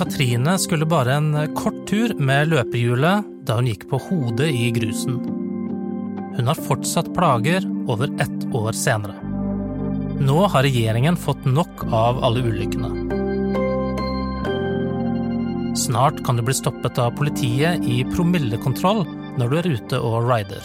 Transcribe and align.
Katrine 0.00 0.58
skulle 0.58 0.86
bare 0.86 1.12
en 1.12 1.54
kort 1.54 1.86
tur 1.88 2.14
med 2.16 2.48
løperhjulet 2.48 3.26
da 3.44 3.58
hun 3.58 3.66
gikk 3.68 3.82
på 3.90 3.98
hodet 4.00 4.46
i 4.48 4.70
grusen. 4.72 5.18
Hun 6.38 6.48
har 6.48 6.56
fortsatt 6.56 7.10
plager 7.12 7.66
over 7.84 8.08
ett 8.24 8.46
år 8.56 8.72
senere. 8.72 9.12
Nå 10.24 10.38
har 10.54 10.64
regjeringen 10.64 11.20
fått 11.20 11.44
nok 11.44 11.84
av 11.92 12.24
alle 12.24 12.40
ulykkene. 12.48 12.94
Snart 15.76 16.24
kan 16.24 16.40
du 16.40 16.46
bli 16.48 16.56
stoppet 16.56 16.96
av 16.96 17.12
politiet 17.20 17.84
i 17.84 18.00
promillekontroll 18.08 19.04
når 19.36 19.52
du 19.52 19.58
er 19.60 19.72
ute 19.76 20.00
og 20.00 20.30
rider. 20.32 20.64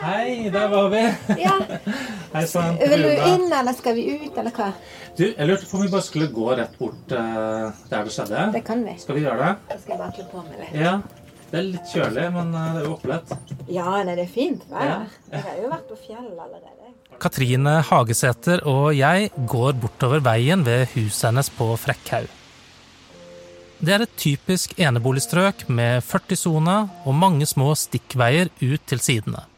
Hei, 0.00 0.48
der 0.52 0.68
var 0.68 0.88
vi! 0.88 1.00
Ja. 1.42 1.58
Hei 2.34 2.46
sann. 2.48 2.78
Vil 2.80 3.02
du 3.04 3.10
inn, 3.12 3.50
eller 3.52 3.74
skal 3.76 3.98
vi 3.98 4.06
ut, 4.14 4.38
eller 4.40 4.54
hva? 4.56 4.70
Du, 5.18 5.26
jeg 5.26 5.48
lurte 5.50 5.66
på 5.68 5.76
om 5.76 5.82
vi 5.84 5.90
bare 5.92 6.06
skulle 6.06 6.30
gå 6.32 6.46
rett 6.56 6.78
bort 6.80 7.12
uh, 7.12 7.68
der 7.90 8.06
det 8.06 8.14
skjedde. 8.14 8.46
Det 8.54 8.62
kan 8.64 8.80
vi. 8.86 8.94
Skal 9.02 9.18
vi 9.18 9.26
gjøre 9.26 9.42
det? 9.42 9.50
Da 9.68 9.76
skal 9.82 9.92
jeg 9.92 10.00
bare 10.00 10.14
kle 10.16 10.24
på 10.30 10.44
meg 10.46 10.62
litt. 10.62 10.78
Ja. 10.80 10.94
Det 11.50 11.58
er 11.58 11.66
litt 11.66 11.92
kjølig, 11.92 12.24
men 12.32 12.52
eh, 12.54 12.66
det 12.70 12.80
er 12.80 12.86
jo 12.86 12.92
opplett. 12.94 13.32
Ja, 13.66 13.86
nei, 14.06 14.14
det 14.14 14.24
er 14.24 14.30
fint 14.30 14.64
vær. 14.70 14.86
Ja. 14.86 14.98
Jeg 15.34 15.44
har 15.48 15.56
jo 15.58 15.70
vært 15.74 15.88
på 15.90 15.98
fjell 16.06 16.28
allerede. 16.30 16.92
Katrine 17.20 17.72
Hagesæter 17.90 18.62
og 18.70 18.94
jeg 18.96 19.32
går 19.50 19.76
bortover 19.82 20.22
veien 20.24 20.62
ved 20.64 20.86
huset 20.94 21.26
hennes 21.28 21.50
på 21.58 21.68
Frekkhaug. 21.82 22.30
Det 23.82 23.96
er 23.96 24.06
et 24.06 24.16
typisk 24.20 24.78
eneboligstrøk 24.78 25.66
med 25.68 26.06
40-sone 26.06 26.80
og 27.02 27.14
mange 27.18 27.50
små 27.50 27.74
stikkveier 27.76 28.54
ut 28.62 28.86
til 28.86 29.02
sidene. 29.02 29.49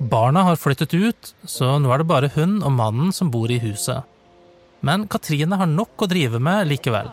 Barna 0.00 0.42
har 0.42 0.56
flyttet 0.56 0.94
ut, 0.94 1.34
så 1.44 1.74
nå 1.76 1.90
er 1.92 2.00
det 2.00 2.08
bare 2.08 2.30
hun 2.32 2.62
og 2.64 2.72
mannen 2.72 3.10
som 3.12 3.28
bor 3.28 3.50
i 3.52 3.58
huset. 3.60 4.06
Men 4.80 5.04
Katrine 5.12 5.58
har 5.60 5.68
nok 5.68 6.00
å 6.00 6.08
drive 6.08 6.38
med 6.40 6.70
likevel. 6.70 7.10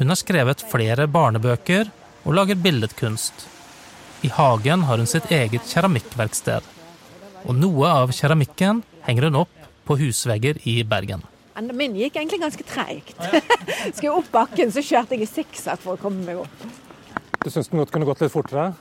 Hun 0.00 0.10
har 0.10 0.18
skrevet 0.18 0.64
flere 0.66 1.06
barnebøker 1.06 1.92
og 2.26 2.34
lager 2.34 2.58
billedkunst. 2.58 3.46
I 4.26 4.32
hagen 4.34 4.82
har 4.88 4.98
hun 4.98 5.06
sitt 5.06 5.30
eget 5.30 5.62
keramikkverksted. 5.70 6.66
Og 7.46 7.54
noe 7.54 7.94
av 8.02 8.10
keramikken 8.18 8.82
henger 9.06 9.28
hun 9.28 9.44
opp 9.44 9.54
på 9.86 10.00
husvegger 10.02 10.58
i 10.66 10.80
Bergen. 10.82 11.22
Min 11.70 11.94
gikk 11.94 12.18
egentlig 12.18 12.40
ganske 12.42 12.66
treigt. 12.66 13.14
Skulle 13.94 14.08
jeg 14.08 14.16
opp 14.16 14.32
bakken, 14.34 14.74
så 14.74 14.82
kjørte 14.82 15.14
jeg 15.14 15.28
i 15.28 15.30
sikksakk 15.36 15.86
for 15.86 15.94
å 15.94 16.02
komme 16.02 16.26
meg 16.26 16.42
opp. 16.42 16.66
Du 17.42 17.50
syns 17.50 17.70
den 17.70 17.78
godt 17.78 17.94
kunne 17.94 18.10
gått 18.10 18.26
litt 18.26 18.34
fortere? 18.34 18.72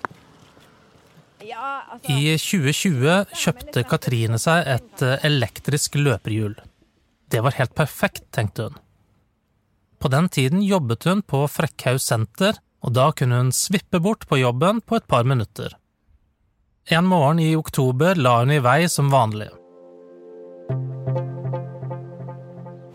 Ja, 1.41 1.83
altså 1.89 2.11
I 2.13 2.35
2020 2.37 3.37
kjøpte 3.43 3.83
Katrine 3.89 4.37
seg 4.41 4.67
et 4.69 5.03
eh, 5.05 5.23
elektrisk 5.25 5.97
løperhjul. 5.97 6.53
Det 7.31 7.41
var 7.41 7.55
helt 7.57 7.73
perfekt, 7.77 8.27
tenkte 8.35 8.67
hun. 8.67 8.77
På 10.01 10.09
den 10.11 10.29
tiden 10.29 10.61
jobbet 10.65 11.05
hun 11.09 11.21
på 11.21 11.43
Frekkhaug 11.49 12.01
senter, 12.01 12.59
og 12.81 12.93
da 12.97 13.09
kunne 13.15 13.39
hun 13.41 13.51
svippe 13.55 14.01
bort 14.01 14.27
på 14.29 14.41
jobben 14.41 14.81
på 14.81 14.99
et 14.99 15.07
par 15.09 15.25
minutter. 15.25 15.73
En 16.89 17.05
morgen 17.09 17.39
i 17.39 17.55
oktober 17.55 18.17
la 18.17 18.39
hun 18.41 18.53
i 18.53 18.61
vei 18.61 18.79
som 18.89 19.11
vanlig. 19.13 19.49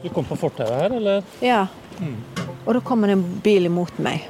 Du 0.03 0.09
kom 0.15 0.27
på 0.27 0.39
fortauet 0.39 0.75
her, 0.85 0.97
eller? 1.01 1.23
Ja. 1.43 1.67
Og 2.67 2.75
da 2.75 2.83
kommer 2.83 3.11
det 3.11 3.19
en 3.19 3.29
bil 3.43 3.71
imot 3.71 3.99
meg. 4.03 4.27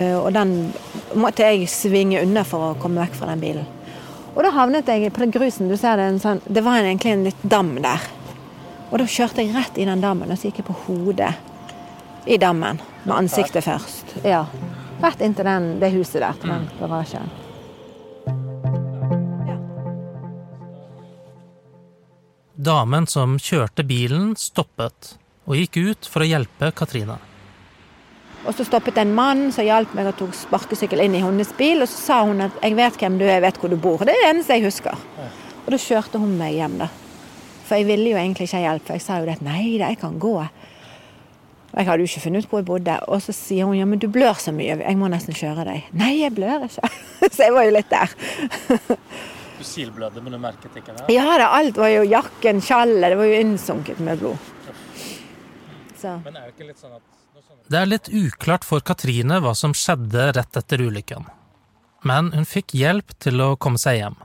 Eh, 0.00 0.16
Og 0.16 0.32
den 0.32 0.72
måtte 1.14 1.44
jeg 1.44 1.68
svinge 1.68 2.22
unna 2.24 2.44
for 2.48 2.70
å 2.70 2.78
komme 2.80 3.04
vekk 3.04 3.18
fra 3.20 3.30
den 3.32 3.42
bilen. 3.44 3.68
Og 4.34 4.42
da 4.46 4.52
havnet 4.54 4.88
jeg 4.88 5.12
på 5.12 5.24
den 5.24 5.34
grusen. 5.34 5.68
Du 5.68 5.76
ser 5.76 5.98
det, 5.98 6.06
en 6.06 6.20
sånn, 6.22 6.40
det 6.46 6.62
var 6.64 6.80
egentlig 6.80 7.12
en 7.12 7.26
litt 7.26 7.42
dam 7.42 7.74
der. 7.82 8.00
Og 8.90 8.98
da 9.02 9.06
kjørte 9.06 9.42
jeg 9.42 9.54
rett 9.54 9.78
i 9.78 9.86
den 9.86 10.02
dammen, 10.02 10.30
og 10.30 10.38
så 10.38 10.48
gikk 10.48 10.62
jeg 10.62 10.68
på 10.70 10.78
hodet 10.86 11.34
i 12.26 12.38
dammen. 12.38 12.80
Med 13.04 13.16
ansiktet 13.16 13.66
først. 13.66 14.16
Ja. 14.26 14.44
Rett 15.02 15.22
inntil 15.24 15.46
den, 15.46 15.68
det 15.80 15.92
huset 15.94 16.20
der, 16.22 16.36
til 16.40 16.52
den 16.52 16.66
garasjen. 16.78 17.30
Damen 22.60 23.06
som 23.08 23.38
kjørte 23.40 23.86
bilen, 23.88 24.34
stoppet 24.36 25.14
og 25.48 25.56
gikk 25.56 25.78
ut 25.80 26.08
for 26.10 26.22
å 26.22 26.28
hjelpe 26.28 26.68
Katrine. 26.76 27.16
Og 28.46 28.54
så 28.56 28.64
stoppet 28.64 28.96
en 28.98 29.12
mann 29.14 29.50
som 29.52 29.66
hjalp 29.66 29.92
meg 29.96 30.08
og 30.08 30.16
tok 30.16 30.32
sparkesykkel 30.36 31.02
inn 31.04 31.18
i 31.18 31.20
hennes 31.20 31.52
bil. 31.58 31.82
Og 31.84 31.88
så 31.90 31.98
sa 32.00 32.22
hun 32.24 32.40
at 32.40 32.52
'jeg 32.62 32.76
vet 32.76 32.96
hvem 32.96 33.18
du 33.18 33.24
er, 33.24 33.40
jeg 33.40 33.42
vet 33.42 33.58
hvor 33.58 33.68
du 33.68 33.76
bor'. 33.76 33.98
Det 33.98 34.08
er 34.08 34.22
det 34.22 34.30
eneste 34.30 34.54
jeg 34.54 34.64
husker. 34.64 34.96
Og 35.66 35.70
da 35.70 35.76
kjørte 35.76 36.18
hun 36.18 36.38
meg 36.38 36.54
hjem, 36.54 36.78
da. 36.78 36.88
For 37.64 37.74
jeg 37.76 37.86
ville 37.86 38.10
jo 38.10 38.16
egentlig 38.16 38.48
ikke 38.48 38.56
ha 38.56 38.72
hjelp, 38.72 38.86
for 38.86 38.92
jeg 38.92 39.02
sa 39.02 39.18
jo 39.18 39.24
det 39.26 39.36
at 39.36 39.42
'nei 39.42 39.78
da, 39.78 39.88
jeg 39.88 39.98
kan 39.98 40.18
gå'. 40.18 40.48
Og 41.72 41.78
jeg 41.78 41.86
hadde 41.86 41.98
jo 41.98 42.08
ikke 42.10 42.20
funnet 42.20 42.44
ut 42.44 42.50
hvor 42.50 42.58
jeg 42.58 42.66
bodde. 42.66 42.98
Og 43.08 43.22
så 43.22 43.32
sier 43.32 43.64
hun 43.64 43.76
'ja, 43.76 43.84
men 43.84 43.98
du 43.98 44.08
blør 44.08 44.34
så 44.34 44.52
mye, 44.52 44.78
jeg 44.78 44.96
må 44.96 45.08
nesten 45.08 45.34
kjøre 45.34 45.64
deg'. 45.64 45.82
Nei, 45.92 46.20
jeg 46.22 46.34
blør 46.34 46.64
ikke. 46.64 46.90
så 47.34 47.42
jeg 47.42 47.52
var 47.52 47.62
jo 47.62 47.70
litt 47.70 47.90
der. 47.90 48.08
Du 49.60 49.64
silblødde, 49.64 50.22
men 50.22 50.32
du 50.32 50.38
merket 50.38 50.76
ikke 50.76 50.92
det? 50.96 51.14
Ja 51.14 51.36
da, 51.36 51.50
alt 51.52 51.76
var 51.76 51.88
jo 51.88 52.02
jakken, 52.02 52.62
skjallet, 52.64 53.10
det 53.10 53.18
var 53.18 53.24
jo 53.24 53.40
innsunket 53.40 54.00
med 54.00 54.16
blod. 54.16 54.38
Så. 56.00 56.14
Men 56.24 56.36
er 56.36 56.46
det 56.46 56.54
ikke 56.54 56.68
litt 56.70 56.80
sånn 56.80 56.94
at 56.96 57.19
Det 57.70 57.78
er 57.78 57.86
litt 57.86 58.08
uklart 58.10 58.64
for 58.66 58.82
Katrine 58.82 59.38
hva 59.42 59.52
som 59.54 59.74
skjedde 59.76 60.32
rett 60.34 60.58
etter 60.58 60.82
ulykken. 60.82 61.28
Men 62.02 62.32
hun 62.34 62.48
fikk 62.48 62.74
hjelp 62.74 63.14
til 63.22 63.42
å 63.44 63.54
komme 63.60 63.78
seg 63.78 64.00
hjem. 64.00 64.16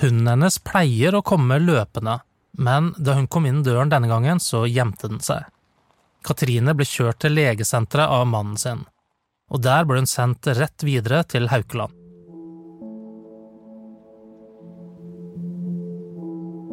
Hunden 0.00 0.30
hennes 0.30 0.56
pleier 0.62 1.18
å 1.18 1.24
komme 1.26 1.58
løpende, 1.60 2.20
men 2.56 2.92
da 2.96 3.18
hun 3.18 3.26
kom 3.26 3.48
inn 3.50 3.64
døren 3.66 3.90
denne 3.92 4.08
gangen, 4.08 4.40
så 4.40 4.62
gjemte 4.70 5.10
den 5.10 5.20
seg. 5.24 5.44
Katrine 6.24 6.74
ble 6.78 6.86
kjørt 6.88 7.20
til 7.24 7.36
legesenteret 7.36 8.14
av 8.14 8.26
mannen 8.30 8.56
sin, 8.60 8.84
og 9.50 9.62
der 9.66 9.86
ble 9.88 10.00
hun 10.02 10.10
sendt 10.10 10.48
rett 10.58 10.86
videre 10.86 11.24
til 11.26 11.50
Haukeland. 11.52 11.97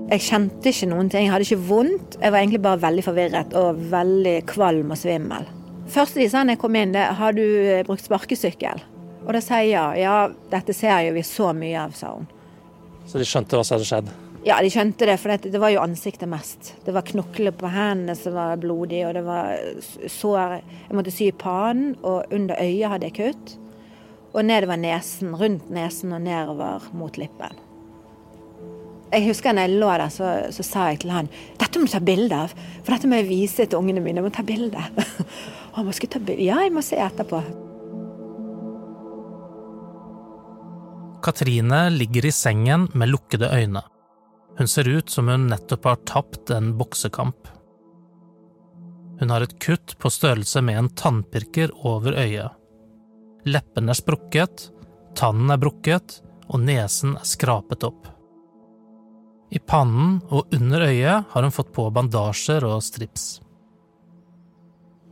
Jeg 0.05 0.21
kjente 0.21 0.69
ikke 0.69 0.87
noen 0.91 1.07
ting. 1.09 1.25
Jeg 1.25 1.33
hadde 1.33 1.47
ikke 1.47 1.65
vondt. 1.65 2.17
Jeg 2.21 2.29
var 2.29 2.43
egentlig 2.43 2.61
bare 2.61 2.81
veldig 2.83 3.05
forvirret 3.07 3.55
og 3.57 3.79
veldig 3.89 4.35
kvalm 4.51 4.93
og 4.93 4.99
svimmel. 5.01 5.47
Første 5.89 6.21
de 6.21 6.27
sa 6.29 6.43
når 6.43 6.55
jeg 6.55 6.61
kom 6.61 6.77
inn, 6.77 6.93
det 6.93 7.07
har 7.17 7.33
du 7.33 7.41
eh, 7.43 7.81
brukt 7.87 8.05
sparkesykkel? 8.05 8.83
Og 9.25 9.33
da 9.33 9.41
sa 9.41 9.63
jeg 9.63 9.73
ja. 9.73 9.87
Ja, 9.97 10.17
dette 10.51 10.75
ser 10.77 11.07
jo 11.07 11.15
vi 11.17 11.25
så 11.25 11.49
mye 11.57 11.87
av, 11.87 11.97
sa 11.97 12.13
hun. 12.13 12.29
Så 13.09 13.21
de 13.21 13.25
skjønte 13.25 13.57
hva 13.57 13.65
som 13.65 13.79
hadde 13.79 13.89
skjedd? 13.89 14.13
Ja, 14.45 14.59
de 14.61 14.69
skjønte 14.69 15.09
det, 15.09 15.17
for 15.17 15.33
det, 15.33 15.49
det 15.55 15.61
var 15.61 15.73
jo 15.73 15.81
ansiktet 15.81 16.29
mest. 16.29 16.75
Det 16.85 16.93
var 16.93 17.05
knokler 17.07 17.53
på 17.57 17.69
hendene 17.73 18.13
som 18.17 18.37
var 18.37 18.61
blodige, 18.61 19.07
og 19.09 19.17
det 19.17 19.25
var 19.25 19.55
sår 20.05 20.59
Jeg 20.59 20.97
måtte 20.97 21.13
sy 21.13 21.31
i 21.31 21.37
pannen, 21.45 21.95
og 22.05 22.29
under 22.33 22.61
øyet 22.61 22.91
hadde 22.93 23.09
jeg 23.09 23.17
kutt. 23.17 23.55
Og 24.35 24.45
nedover 24.45 24.77
nesen, 24.77 25.33
rundt 25.33 25.71
nesen 25.73 26.13
og 26.13 26.21
nedover 26.27 26.85
mot 26.93 27.17
lippen. 27.17 27.64
Jeg 29.13 29.27
husker 29.27 29.53
når 29.53 29.67
jeg 29.67 29.79
lå 29.79 29.89
der, 29.91 30.09
så, 30.11 30.31
så 30.55 30.65
sa 30.65 30.87
jeg 30.91 31.03
til 31.03 31.13
han 31.13 31.29
dette 31.59 31.79
må 31.79 31.87
du 31.87 31.91
ta 31.93 32.01
bilde 32.03 32.37
av, 32.45 32.53
for 32.81 32.95
dette 32.95 33.09
må 33.11 33.19
jeg 33.19 33.27
vise 33.29 33.65
til 33.67 33.79
ungene 33.79 34.01
mine. 34.03 34.21
Jeg 34.21 34.25
må 34.25 34.31
ta 34.33 34.45
bilde. 34.47 34.79
Og 35.71 35.79
han 35.79 35.87
bare, 35.87 35.97
skal 35.97 36.11
ta 36.13 36.21
bilde? 36.23 36.45
Ja, 36.47 36.61
jeg 36.63 36.71
må 36.71 36.83
se 36.85 36.99
etterpå. 37.03 37.41
Katrine 41.25 41.89
ligger 41.91 42.29
i 42.29 42.31
sengen 42.31 42.87
med 42.93 43.11
lukkede 43.11 43.49
øyne. 43.51 43.81
Hun 44.55 44.71
ser 44.71 44.87
ut 44.87 45.11
som 45.11 45.27
hun 45.27 45.49
nettopp 45.51 45.87
har 45.89 45.99
tapt 46.07 46.53
en 46.55 46.71
boksekamp. 46.79 47.49
Hun 49.19 49.31
har 49.31 49.43
et 49.43 49.57
kutt 49.63 49.97
på 49.99 50.11
størrelse 50.11 50.61
med 50.63 50.79
en 50.79 50.91
tannpirker 50.95 51.73
over 51.87 52.15
øyet. 52.19 52.55
Leppene 53.45 53.91
er 53.91 53.99
sprukket, 53.99 54.69
tannen 55.17 55.51
er 55.51 55.59
brukket, 55.61 56.21
og 56.47 56.63
nesen 56.63 57.17
er 57.19 57.27
skrapet 57.27 57.83
opp. 57.87 58.14
I 59.53 59.59
pannen 59.59 60.19
og 60.33 60.53
under 60.55 60.87
øyet 60.87 61.31
har 61.31 61.45
hun 61.45 61.53
fått 61.53 61.73
på 61.75 61.85
bandasjer 61.93 62.65
og 62.65 62.81
strips. 62.83 63.39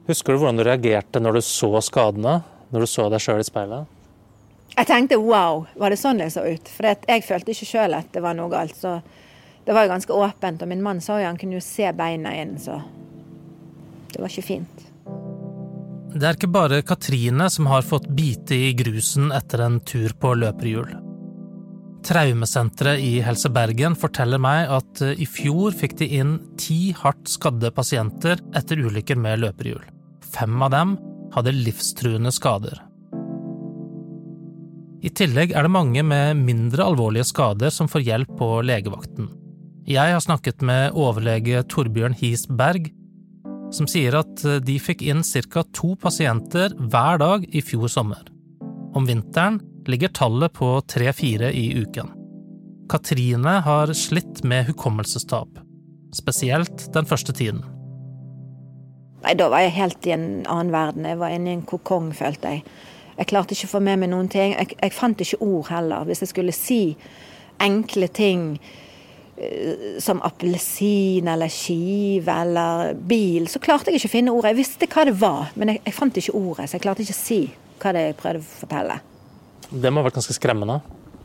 Husker 0.08 0.34
du 0.34 0.42
hvordan 0.42 0.60
du 0.60 0.66
reagerte 0.68 1.22
når 1.22 1.38
du 1.38 1.42
så 1.48 1.70
skadene? 1.86 2.42
Når 2.74 2.84
du 2.84 2.90
så 2.90 3.06
deg 3.14 3.22
sjøl 3.24 3.44
i 3.44 3.48
speilet? 3.48 3.92
Jeg 4.74 4.90
tenkte 4.90 5.20
wow, 5.22 5.68
var 5.78 5.94
det 5.94 6.00
sånn 6.02 6.20
jeg 6.24 6.34
så 6.34 6.44
ut? 6.50 6.72
For 6.74 6.90
jeg 6.90 7.26
følte 7.28 7.54
ikke 7.54 7.70
sjøl 7.70 8.00
at 8.00 8.10
det 8.16 8.24
var 8.26 8.36
noe 8.36 8.50
galt. 8.52 8.76
Så 8.76 8.98
det 9.64 9.76
var 9.76 9.86
jo 9.86 9.94
ganske 9.94 10.18
åpent. 10.18 10.66
Og 10.66 10.72
min 10.72 10.82
mann 10.84 11.02
sa 11.04 11.20
jo 11.22 11.30
han 11.30 11.38
kunne 11.40 11.60
jo 11.60 11.64
se 11.64 11.92
beina 11.96 12.34
inn, 12.42 12.58
så 12.60 12.82
det 14.14 14.20
var 14.20 14.34
ikke 14.34 14.50
fint. 14.50 14.90
Det 16.14 16.28
er 16.28 16.36
ikke 16.38 16.52
bare 16.54 16.84
Katrine 16.86 17.48
som 17.50 17.70
har 17.72 17.86
fått 17.86 18.10
bite 18.14 18.58
i 18.58 18.74
grusen 18.78 19.32
etter 19.34 19.64
en 19.66 19.80
tur 19.82 20.14
på 20.20 20.36
løperhjul. 20.38 21.03
Traumesenteret 22.04 23.00
i 23.00 23.22
Helse 23.24 23.48
Bergen 23.54 23.94
forteller 23.96 24.42
meg 24.42 24.68
at 24.76 25.02
eh, 25.06 25.16
i 25.24 25.28
fjor 25.30 25.76
fikk 25.78 25.96
de 26.02 26.10
inn 26.20 26.34
ti 26.60 26.92
hardt 27.00 27.32
skadde 27.32 27.72
pasienter 27.72 28.42
etter 28.58 28.82
ulykker 28.84 29.20
med 29.20 29.40
løperhjul. 29.46 29.86
Fem 30.34 30.58
av 30.66 30.74
dem 30.74 30.98
hadde 31.34 31.56
livstruende 31.56 32.34
skader. 32.36 32.82
I 35.04 35.12
tillegg 35.16 35.56
er 35.56 35.64
det 35.66 35.72
mange 35.72 36.04
med 36.04 36.44
mindre 36.44 36.86
alvorlige 36.90 37.28
skader 37.28 37.72
som 37.72 37.90
får 37.92 38.06
hjelp 38.08 38.36
på 38.40 38.50
legevakten. 38.68 39.32
Jeg 39.88 40.16
har 40.16 40.24
snakket 40.24 40.64
med 40.64 40.96
overlege 40.96 41.64
Torbjørn 41.72 42.16
Hies 42.20 42.46
Berg, 42.48 42.88
som 43.76 43.88
sier 43.90 44.16
at 44.20 44.44
de 44.64 44.78
fikk 44.80 45.04
inn 45.04 45.24
ca. 45.24 45.64
to 45.76 45.96
pasienter 46.00 46.76
hver 46.78 47.20
dag 47.20 47.48
i 47.52 47.64
fjor 47.64 47.92
sommer. 47.92 48.24
Om 48.96 49.08
vinteren 49.10 49.60
ligger 49.88 50.14
tallet 50.14 50.54
på 50.54 50.76
tre–fire 50.88 51.52
i 51.54 51.74
uken. 51.82 52.12
Katrine 52.90 53.60
har 53.66 53.94
slitt 53.94 54.44
med 54.44 54.68
hukommelsestap, 54.68 55.60
spesielt 56.14 56.94
den 56.94 57.06
første 57.06 57.34
tiden. 57.34 57.64
Nei, 59.24 59.34
Da 59.40 59.48
var 59.50 59.64
jeg 59.64 59.78
helt 59.78 60.08
i 60.08 60.12
en 60.12 60.46
annen 60.52 60.74
verden. 60.74 61.08
Jeg 61.08 61.20
var 61.20 61.32
inne 61.32 61.54
i 61.54 61.58
en 61.58 61.68
kokong, 61.68 62.12
følte 62.16 62.52
jeg. 62.52 62.64
Jeg 63.18 63.30
klarte 63.30 63.56
ikke 63.56 63.70
å 63.70 63.76
få 63.78 63.84
med 63.86 64.02
meg 64.02 64.12
noen 64.12 64.30
ting. 64.32 64.56
Jeg, 64.58 64.76
jeg 64.82 64.94
fant 64.96 65.22
ikke 65.22 65.40
ord 65.46 65.70
heller. 65.70 66.08
Hvis 66.10 66.24
jeg 66.26 66.34
skulle 66.34 66.56
si 66.56 66.82
enkle 67.64 68.10
ting 68.12 68.58
eh, 69.38 70.00
som 70.04 70.20
appelsin 70.26 71.30
eller 71.32 71.52
skive 71.54 72.36
eller 72.44 72.98
bil, 72.98 73.48
så 73.48 73.62
klarte 73.64 73.94
jeg 73.94 74.02
ikke 74.02 74.12
å 74.12 74.16
finne 74.18 74.36
ordet. 74.36 74.52
Jeg 74.52 74.62
visste 74.64 74.92
hva 74.92 75.08
det 75.08 75.16
var, 75.22 75.54
men 75.56 75.76
jeg, 75.76 75.84
jeg 75.86 75.98
fant 76.02 76.20
ikke 76.20 76.36
ordet, 76.42 76.68
så 76.68 76.78
jeg 76.78 76.86
klarte 76.88 77.06
ikke 77.06 77.16
å 77.16 77.22
si 77.22 77.42
hva 77.80 77.96
det 77.96 78.08
jeg 78.10 78.20
prøvde 78.20 78.44
å 78.44 78.52
fortelle. 78.64 79.00
Det 79.70 79.92
må 79.92 80.02
ha 80.02 80.08
vært 80.10 80.20
ganske 80.20 80.36
skremmende? 80.36 80.82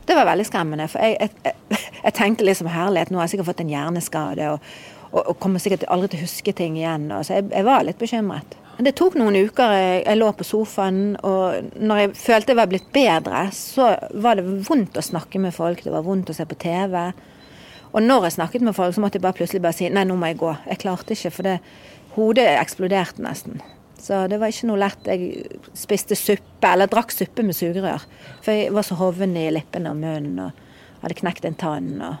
Det 0.09 0.15
var 0.17 0.25
veldig 0.29 0.45
skremmende. 0.47 0.87
For 0.89 1.03
jeg, 1.03 1.29
jeg, 1.45 1.57
jeg 2.05 2.15
tenkte 2.17 2.47
liksom 2.47 2.71
herlighet, 2.71 3.11
nå 3.11 3.19
har 3.19 3.27
jeg 3.27 3.35
sikkert 3.35 3.51
fått 3.51 3.65
en 3.65 3.73
hjerneskade 3.73 4.53
og, 4.53 4.71
og, 5.11 5.21
og 5.21 5.35
kommer 5.41 5.61
sikkert 5.61 5.85
aldri 5.91 6.13
til 6.13 6.21
å 6.21 6.27
huske 6.27 6.55
ting 6.57 6.79
igjen. 6.79 7.09
Så 7.21 7.37
jeg, 7.37 7.49
jeg 7.53 7.67
var 7.67 7.85
litt 7.85 8.01
bekymret. 8.01 8.57
Det 8.79 8.93
tok 8.95 9.17
noen 9.19 9.35
uker. 9.35 9.73
Jeg, 9.75 10.03
jeg 10.05 10.19
lå 10.21 10.29
på 10.39 10.45
sofaen, 10.47 11.01
og 11.27 11.73
når 11.75 11.99
jeg 11.99 12.13
følte 12.21 12.53
jeg 12.53 12.59
var 12.61 12.69
blitt 12.71 12.87
bedre, 12.95 13.41
så 13.55 13.89
var 14.23 14.39
det 14.39 14.45
vondt 14.69 14.97
å 14.97 15.03
snakke 15.03 15.41
med 15.43 15.51
folk. 15.55 15.83
Det 15.83 15.91
var 15.91 16.05
vondt 16.05 16.31
å 16.31 16.37
se 16.37 16.47
på 16.47 16.57
TV. 16.63 16.95
Og 17.89 18.05
når 18.05 18.29
jeg 18.29 18.37
snakket 18.37 18.63
med 18.63 18.77
folk, 18.77 18.95
så 18.95 19.03
måtte 19.03 19.19
jeg 19.19 19.25
bare 19.25 19.35
plutselig 19.35 19.61
bare 19.65 19.75
si 19.75 19.89
nei, 19.91 20.05
nå 20.07 20.15
må 20.15 20.29
jeg 20.31 20.39
gå. 20.39 20.53
Jeg 20.69 20.81
klarte 20.85 21.17
ikke, 21.17 21.33
for 21.35 21.49
det, 21.49 21.57
hodet 22.15 22.47
eksploderte 22.55 23.25
nesten. 23.25 23.59
Så 23.99 24.23
det 24.31 24.39
var 24.39 24.51
ikke 24.51 24.69
noe 24.69 24.79
lett. 24.79 25.07
Jeg 25.09 25.59
spiste 25.77 26.17
suppe, 26.17 26.71
eller 26.71 26.89
drakk 26.91 27.11
suppe 27.13 27.43
med 27.45 27.57
sugerør. 27.57 28.05
For 28.45 28.55
jeg 28.55 28.73
var 28.75 28.87
så 28.87 28.97
hoven 28.99 29.35
i 29.37 29.49
leppene 29.53 29.91
og 29.91 29.99
munnen 29.99 30.39
og 30.47 30.65
hadde 31.03 31.19
knekt 31.19 31.47
en 31.47 31.59
tann. 31.59 31.91
Og, 32.03 32.15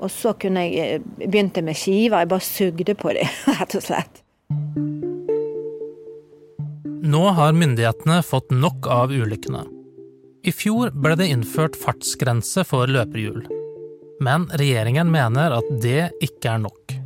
og 0.00 0.12
så 0.12 0.34
kunne 0.40 0.64
jeg 0.66 0.98
eh, 0.98 1.10
begynte 1.26 1.64
med 1.64 1.76
skiver. 1.78 2.24
Jeg 2.24 2.32
bare 2.32 2.48
sugde 2.48 2.96
på 2.98 3.14
dem, 3.16 3.38
rett 3.60 3.78
og 3.78 3.84
slett. 3.84 4.22
Nå 7.08 7.24
har 7.36 7.56
myndighetene 7.56 8.22
fått 8.26 8.50
nok 8.52 8.88
av 8.92 9.12
ulykkene. 9.14 9.62
I 10.48 10.52
fjor 10.54 10.90
ble 10.96 11.14
det 11.18 11.28
innført 11.32 11.76
fartsgrense 11.78 12.64
for 12.68 12.90
løperhjul. 12.90 13.44
Men 14.24 14.48
regjeringen 14.58 15.10
mener 15.12 15.54
at 15.60 15.68
det 15.82 16.10
ikke 16.24 16.56
er 16.56 16.64
nok. 16.64 16.96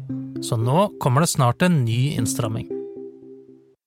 Så 0.43 0.59
nå 0.59 0.89
kommer 1.03 1.23
det 1.23 1.33
snart 1.35 1.63
en 1.63 1.83
ny 1.85 2.15
innstramming. 2.17 2.72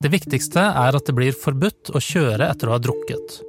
Det 0.05 0.11
viktigste 0.13 0.61
er 0.61 0.93
at 0.93 1.07
det 1.07 1.15
blir 1.17 1.33
forbudt 1.33 1.89
å 1.97 1.99
kjøre 2.03 2.45
etter 2.53 2.69
å 2.69 2.75
ha 2.75 2.77
drukket. 2.77 3.39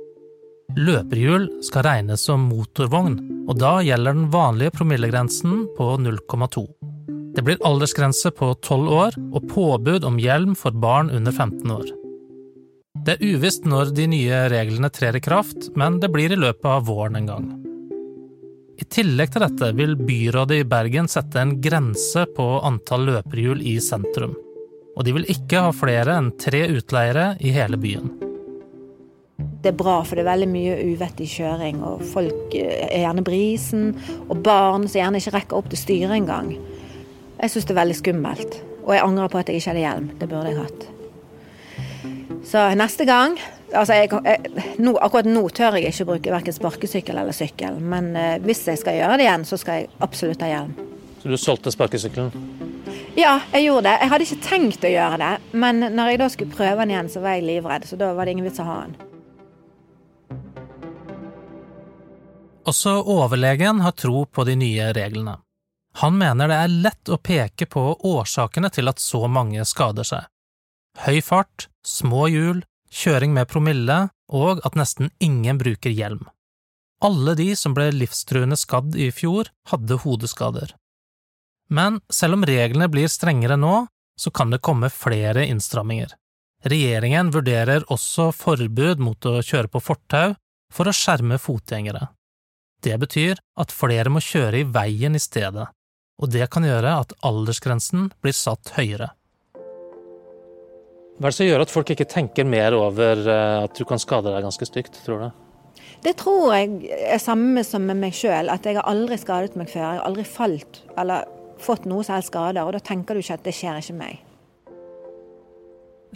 Løperhjul 0.81 1.43
skal 1.67 1.85
regnes 1.85 2.23
som 2.25 2.47
motorvogn, 2.49 3.19
og 3.45 3.59
da 3.61 3.75
gjelder 3.85 4.17
den 4.17 4.31
vanlige 4.33 4.73
promillegrensen 4.79 5.67
på 5.77 5.89
0,2. 6.01 6.63
Det 7.37 7.45
blir 7.45 7.61
aldersgrense 7.61 8.33
på 8.39 8.55
12 8.55 8.89
år 8.89 9.19
og 9.27 9.51
påbud 9.51 10.09
om 10.09 10.17
hjelm 10.17 10.55
for 10.57 10.73
barn 10.73 11.13
under 11.13 11.37
15 11.37 11.75
år. 11.77 11.93
Det 13.05 13.19
er 13.19 13.37
uvisst 13.37 13.69
når 13.69 13.93
de 14.01 14.09
nye 14.15 14.41
reglene 14.49 14.89
trer 14.89 15.21
i 15.21 15.25
kraft, 15.29 15.69
men 15.77 16.01
det 16.01 16.09
blir 16.15 16.33
i 16.33 16.41
løpet 16.41 16.71
av 16.73 16.89
våren 16.89 17.21
en 17.21 17.29
gang. 17.35 17.53
I 18.81 18.89
tillegg 18.97 19.37
til 19.37 19.45
dette 19.45 19.71
vil 19.77 19.93
byrådet 20.01 20.63
i 20.63 20.69
Bergen 20.73 21.13
sette 21.13 21.37
en 21.37 21.59
grense 21.61 22.25
på 22.33 22.51
antall 22.65 23.11
løperhjul 23.13 23.61
i 23.61 23.77
sentrum 23.85 24.39
og 24.97 25.05
de 25.05 25.13
vil 25.13 25.29
ikke 25.33 25.67
ha 25.67 25.75
flere 25.77 26.17
enn 26.19 26.33
tre 26.41 26.65
utleiere 26.73 27.35
i 27.45 27.53
hele 27.55 27.79
byen. 27.81 28.09
Det 29.37 29.73
er 29.73 29.77
bra, 29.77 29.99
for 30.07 30.17
det 30.17 30.25
er 30.25 30.31
veldig 30.31 30.49
mye 30.49 30.77
uvettig 30.93 31.27
kjøring, 31.29 31.83
og 31.85 32.05
folk 32.13 32.55
er 32.57 33.03
gjerne 33.03 33.25
brisen, 33.27 33.91
og 34.31 34.41
barn 34.47 34.87
som 34.87 35.01
gjerne 35.01 35.21
ikke 35.21 35.35
rekker 35.35 35.59
opp 35.59 35.69
til 35.73 35.81
styret 35.81 36.17
engang. 36.17 36.55
Jeg 37.37 37.53
syns 37.53 37.67
det 37.69 37.75
er 37.75 37.83
veldig 37.83 37.99
skummelt, 37.99 38.61
og 38.87 38.95
jeg 38.95 39.05
angrer 39.05 39.33
på 39.33 39.41
at 39.41 39.51
jeg 39.51 39.61
ikke 39.61 39.75
hadde 39.75 39.85
hjelm. 39.85 40.09
Det 40.21 40.31
burde 40.31 40.53
jeg 40.53 40.63
hatt. 40.63 40.87
Så 42.47 42.63
neste 42.79 43.05
gang 43.09 43.35
altså 43.75 43.97
jeg, 43.99 44.11
jeg, 44.25 44.77
nå, 44.79 44.95
Akkurat 45.03 45.27
nå 45.29 45.43
tør 45.55 45.77
jeg 45.81 45.91
ikke 45.91 46.07
bruke 46.13 46.35
verken 46.37 46.55
sparkesykkel 46.55 47.19
eller 47.19 47.35
sykkel, 47.37 47.81
men 47.83 48.13
eh, 48.17 48.37
hvis 48.47 48.63
jeg 48.71 48.81
skal 48.81 49.01
gjøre 49.01 49.19
det 49.19 49.27
igjen, 49.27 49.47
så 49.49 49.59
skal 49.61 49.83
jeg 49.83 49.91
absolutt 50.07 50.47
ha 50.47 50.53
hjelm. 50.53 50.73
Så 51.23 51.33
du 51.33 51.37
solgte 51.41 51.75
sparkesykkelen? 51.75 52.66
Ja, 53.17 53.39
jeg 53.55 53.65
gjorde 53.65 53.89
det. 53.89 53.95
Jeg 54.03 54.11
hadde 54.13 54.25
ikke 54.27 54.45
tenkt 54.45 54.83
å 54.85 54.93
gjøre 54.93 55.17
det, 55.23 55.33
men 55.57 55.81
når 55.97 56.11
jeg 56.11 56.19
da 56.21 56.27
skulle 56.33 56.53
prøve 56.53 56.85
den 56.85 56.93
igjen, 56.93 57.09
så 57.09 57.23
var 57.25 57.39
jeg 57.39 57.47
livredd, 57.47 57.87
så 57.89 57.97
da 57.97 58.11
var 58.13 58.29
det 58.29 58.37
ingen 58.37 58.45
vits 58.45 58.61
å 58.61 58.67
ha 58.69 58.77
den. 58.85 58.97
Også 62.69 62.93
overlegen 63.09 63.81
har 63.81 63.97
tro 63.97 64.27
på 64.27 64.45
de 64.45 64.59
nye 64.61 64.91
reglene. 64.93 65.39
Han 66.03 66.19
mener 66.21 66.51
det 66.51 66.61
er 66.61 66.79
lett 66.85 67.09
å 67.09 67.17
peke 67.17 67.65
på 67.73 67.89
årsakene 68.05 68.69
til 68.75 68.93
at 68.93 69.01
så 69.01 69.25
mange 69.33 69.65
skader 69.65 70.05
seg. 70.05 70.27
Høy 71.07 71.23
fart, 71.25 71.71
små 71.87 72.27
hjul, 72.29 72.65
kjøring 72.93 73.33
med 73.33 73.49
promille 73.49 74.01
og 74.29 74.61
at 74.67 74.77
nesten 74.77 75.09
ingen 75.25 75.57
bruker 75.63 75.95
hjelm. 75.95 76.27
Alle 77.01 77.37
de 77.39 77.55
som 77.57 77.73
ble 77.77 77.95
livstruende 77.95 78.59
skadd 78.61 78.97
i 78.97 79.09
fjor, 79.15 79.49
hadde 79.73 80.03
hodeskader. 80.05 80.75
Men 81.69 82.01
selv 82.13 82.39
om 82.39 82.47
reglene 82.47 82.89
blir 82.91 83.11
strengere 83.11 83.57
nå, 83.59 83.87
så 84.17 84.31
kan 84.31 84.51
det 84.51 84.63
komme 84.65 84.91
flere 84.93 85.47
innstramminger. 85.47 86.15
Regjeringen 86.67 87.31
vurderer 87.35 87.85
også 87.93 88.31
forbud 88.35 89.03
mot 89.03 89.29
å 89.29 89.41
kjøre 89.45 89.71
på 89.71 89.83
fortau 89.83 90.35
for 90.73 90.89
å 90.89 90.95
skjerme 90.95 91.39
fotgjengere. 91.39 92.09
Det 92.83 92.97
betyr 93.01 93.41
at 93.61 93.75
flere 93.75 94.13
må 94.13 94.23
kjøre 94.25 94.63
i 94.63 94.69
veien 94.69 95.17
i 95.17 95.23
stedet, 95.23 95.67
og 96.23 96.33
det 96.33 96.49
kan 96.53 96.65
gjøre 96.67 96.97
at 97.03 97.15
aldersgrensen 97.27 98.11
blir 98.23 98.37
satt 98.37 98.73
høyere. 98.77 99.13
Hva 101.17 101.29
er 101.29 101.33
det 101.33 101.39
som 101.39 101.49
gjør 101.49 101.65
at 101.65 101.73
folk 101.73 101.91
ikke 101.95 102.09
tenker 102.13 102.45
mer 102.45 102.77
over 102.77 103.23
eh, 103.25 103.65
at 103.65 103.77
du 103.79 103.87
kan 103.89 104.01
skade 104.01 104.29
deg 104.33 104.45
ganske 104.45 104.69
stygt, 104.69 104.99
tror 105.07 105.23
du? 105.23 105.29
Det 106.05 106.13
tror 106.21 106.53
jeg 106.53 106.91
er 107.09 107.21
samme 107.23 107.63
som 107.65 107.87
med 107.89 107.97
meg 108.03 108.13
sjøl, 108.17 108.51
at 108.53 108.67
jeg 108.69 108.77
har 108.77 108.89
aldri 108.91 109.17
skadet 109.21 109.57
meg 109.57 109.71
før. 109.71 109.81
Jeg 109.81 110.01
har 110.01 110.05
aldri 110.05 110.27
falt 110.29 110.83
eller 111.01 111.25
fått 111.63 111.87
noe 111.89 112.05
som 112.05 112.17
helst 112.17 112.33
skader, 112.33 112.65
og 112.65 112.77
da 112.77 112.83
tenker 112.85 113.17
du 113.17 113.23
ikke 113.23 113.39
at 113.39 113.47
det 113.47 113.55
skjer 113.57 113.81
ikke 113.83 113.99
meg. 113.99 114.23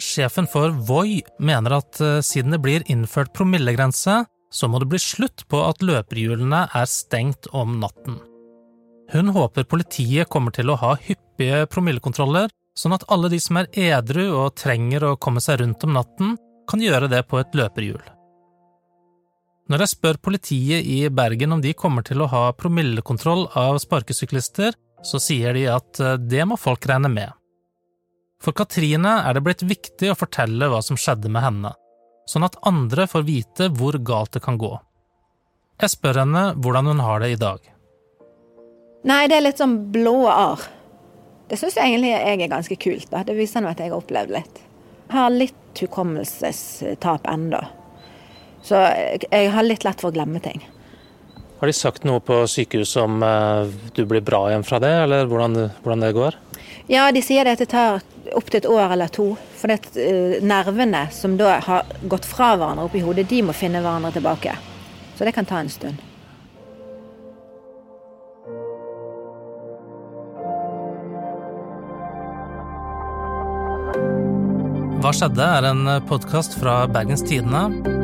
Sjefen 0.01 0.47
for 0.49 0.73
Voi 0.87 1.21
mener 1.43 1.77
at 1.77 1.99
uh, 2.01 2.19
siden 2.25 2.55
det 2.55 2.61
blir 2.63 2.85
innført 2.89 3.33
promillegrense, 3.37 4.23
så 4.51 4.67
må 4.67 4.81
det 4.81 4.89
bli 4.91 4.99
slutt 4.99 5.45
på 5.51 5.61
at 5.63 5.83
løperhjulene 5.85 6.65
er 6.75 6.89
stengt 6.89 7.47
om 7.55 7.77
natten. 7.79 8.17
Hun 9.11 9.31
håper 9.35 9.67
politiet 9.67 10.29
kommer 10.31 10.55
til 10.55 10.71
å 10.71 10.79
ha 10.79 10.95
hyppige 11.03 11.65
promillekontroller, 11.71 12.49
sånn 12.77 12.95
at 12.95 13.05
alle 13.11 13.29
de 13.31 13.39
som 13.43 13.59
er 13.59 13.69
edru 13.75 14.23
og 14.29 14.55
trenger 14.59 15.05
å 15.05 15.17
komme 15.19 15.43
seg 15.43 15.61
rundt 15.61 15.83
om 15.87 15.95
natten, 15.97 16.35
kan 16.69 16.83
gjøre 16.83 17.09
det 17.11 17.25
på 17.27 17.39
et 17.41 17.55
løperhjul. 17.57 18.01
Når 19.71 19.83
jeg 19.83 19.91
spør 19.93 20.17
politiet 20.23 20.87
i 20.87 21.03
Bergen 21.11 21.55
om 21.55 21.61
de 21.63 21.71
kommer 21.77 22.03
til 22.07 22.23
å 22.23 22.29
ha 22.31 22.43
promillekontroll 22.59 23.45
av 23.59 23.77
sparkesyklister, 23.83 24.75
så 25.03 25.19
sier 25.21 25.55
de 25.57 25.67
at 25.71 25.99
eh, 25.99 26.17
det 26.19 26.45
må 26.47 26.57
folk 26.59 26.85
regne 26.89 27.11
med. 27.11 27.33
For 28.41 28.57
Katrine 28.57 29.19
er 29.27 29.37
det 29.37 29.43
blitt 29.45 29.65
viktig 29.65 30.09
å 30.11 30.17
fortelle 30.17 30.69
hva 30.71 30.81
som 30.85 30.97
skjedde 30.97 31.29
med 31.29 31.45
henne, 31.45 31.73
sånn 32.29 32.47
at 32.47 32.57
andre 32.67 33.05
får 33.09 33.27
vite 33.27 33.69
hvor 33.77 33.97
galt 34.01 34.33
det 34.37 34.41
kan 34.45 34.57
gå. 34.61 34.73
Jeg 35.81 35.93
spør 35.93 36.23
henne 36.23 36.43
hvordan 36.61 36.89
hun 36.91 37.03
har 37.05 37.21
det 37.21 37.31
i 37.33 37.39
dag. 37.41 37.61
Nei, 39.09 39.25
det 39.29 39.37
er 39.37 39.45
litt 39.47 39.61
sånn 39.61 39.77
blå 39.93 40.15
arr. 40.29 40.65
Det 41.49 41.57
syns 41.59 41.75
jeg 41.75 41.89
egentlig 41.89 42.11
jeg 42.13 42.35
er 42.37 42.51
ganske 42.51 42.77
kult. 42.79 43.07
da. 43.11 43.23
Det 43.27 43.35
viser 43.35 43.65
at 43.67 43.81
jeg 43.81 43.91
har 43.91 43.97
opplevd 43.97 44.33
litt. 44.37 44.61
Jeg 45.09 45.17
har 45.17 45.33
litt 45.33 45.81
hukommelsestap 45.81 47.25
ennå. 47.27 47.59
Så 48.63 48.77
jeg 48.77 49.49
har 49.51 49.65
litt 49.65 49.83
lett 49.83 49.99
for 49.99 50.11
å 50.11 50.15
glemme 50.15 50.39
ting. 50.39 50.61
Har 51.61 51.69
de 51.69 51.73
sagt 51.77 52.07
noe 52.09 52.17
på 52.25 52.39
sykehuset 52.49 53.03
om 53.03 53.19
uh, 53.21 53.69
du 53.93 54.01
blir 54.09 54.23
bra 54.25 54.47
igjen 54.49 54.63
fra 54.65 54.79
det, 54.81 54.89
eller 55.03 55.27
hvordan, 55.29 55.67
hvordan, 55.83 56.01
det 56.01 56.15
går? 56.17 56.37
Ja, 56.89 57.03
de 57.13 57.21
sier 57.21 57.45
det 57.45 57.53
at 57.53 57.61
det 57.61 57.67
tar 57.69 57.99
opptil 58.33 58.63
et 58.63 58.65
år 58.65 58.95
eller 58.95 59.11
to. 59.13 59.27
For 59.59 59.69
det, 59.69 59.91
uh, 59.93 60.41
nervene 60.41 61.03
som 61.13 61.37
da 61.37 61.59
har 61.61 61.93
gått 62.09 62.25
fra 62.25 62.55
hverandre 62.55 62.87
oppi 62.89 63.03
hodet, 63.05 63.27
de 63.29 63.43
må 63.45 63.53
finne 63.53 63.77
hverandre 63.77 64.09
tilbake. 64.17 64.57
Så 65.13 65.27
det 65.29 65.35
kan 65.37 65.45
ta 65.45 65.61
en 65.61 65.69
stund. 65.69 66.01
Hva 75.05 75.13
skjedde? 75.13 75.45
er 75.45 75.69
en 75.75 75.85
podkast 76.09 76.57
fra 76.57 76.87
Bergens 76.89 77.21
Tidende 77.21 78.00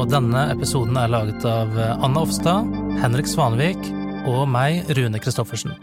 og 0.00 0.08
denne 0.08 0.46
episoden 0.54 0.96
er 0.96 1.12
laget 1.12 1.44
av 1.44 1.76
Anna 1.76 2.24
Offstad, 2.24 2.68
Henrik 3.02 3.28
Svanvik 3.28 3.90
og 4.28 4.46
meg, 4.48 4.86
Rune 4.96 5.20
Christoffersen. 5.20 5.74